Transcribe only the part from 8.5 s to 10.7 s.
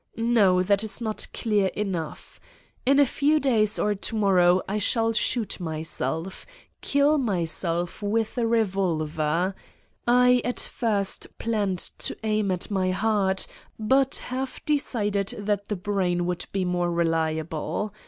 volver. I at